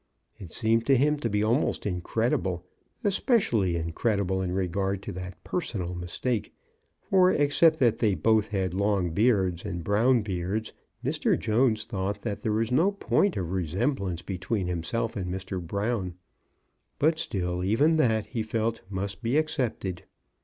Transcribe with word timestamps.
It 0.39 0.51
seemed 0.51 0.87
to 0.87 0.97
him 0.97 1.17
to 1.17 1.29
be 1.29 1.43
almost 1.43 1.85
in 1.85 2.01
credible, 2.01 2.65
especially 3.03 3.75
incredible 3.75 4.41
in 4.41 4.51
regard 4.51 5.03
to 5.03 5.11
that 5.11 5.43
personal 5.43 5.93
mistake, 5.93 6.55
for, 7.07 7.31
except 7.31 7.77
that 7.77 7.99
they 7.99 8.15
both 8.15 8.47
had 8.47 8.73
long 8.73 9.11
beards 9.11 9.63
and 9.63 9.83
brown 9.83 10.23
beards, 10.23 10.73
Mr. 11.05 11.37
Jones 11.37 11.85
thought 11.85 12.23
that 12.23 12.41
there 12.41 12.51
was 12.53 12.71
no 12.71 12.91
point 12.91 13.37
of 13.37 13.51
resemblance 13.51 14.23
between 14.23 14.65
himself 14.65 15.15
and 15.15 15.31
Mr. 15.31 15.61
Brown. 15.61 16.15
But 16.97 17.19
still, 17.19 17.63
even 17.63 17.97
that, 17.97 18.25
he 18.25 18.41
felt, 18.41 18.81
must 18.89 19.21
be 19.21 19.37
accepted. 19.37 20.05